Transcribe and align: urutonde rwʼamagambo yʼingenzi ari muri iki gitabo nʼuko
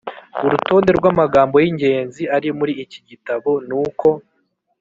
urutonde 0.45 0.89
rwʼamagambo 0.97 1.55
yʼingenzi 1.63 2.21
ari 2.35 2.49
muri 2.59 2.73
iki 2.83 2.99
gitabo 3.09 3.51
nʼuko 3.67 4.07